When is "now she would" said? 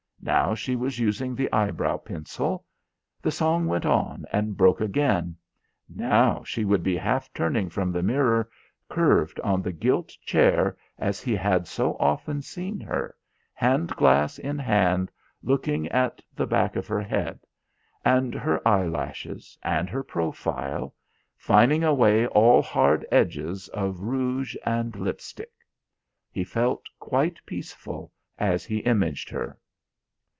5.89-6.83